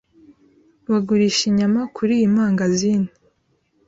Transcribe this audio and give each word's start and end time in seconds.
Bagurisha 0.91 1.43
inyama 1.51 1.81
kuriyi 1.95 2.27
mangazini. 2.35 3.09